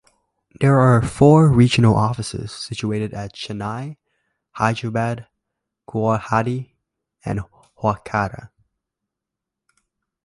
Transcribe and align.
There 0.59 0.79
are 0.79 0.99
four 1.03 1.47
regional 1.47 1.95
offices 1.95 2.51
situated 2.51 3.13
at 3.13 3.35
Chennai, 3.35 3.97
Hyderabad, 4.53 5.27
Guwahati 5.87 6.71
and 7.23 7.41
Kolkata. 7.77 8.49